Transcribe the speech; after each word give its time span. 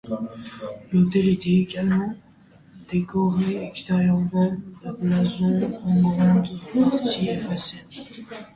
L'hôtel 0.91 1.27
était 1.29 1.51
également 1.57 2.15
décoré 2.91 3.65
extérieurement 3.67 4.51
de 4.83 4.91
blasons 4.93 5.79
en 5.83 6.01
grande 6.01 6.47
partie 6.73 7.29
effacés. 7.29 7.83